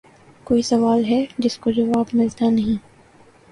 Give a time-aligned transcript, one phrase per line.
[0.47, 2.65] کوئی سوال ھے جس کو جواب مِلتا نیں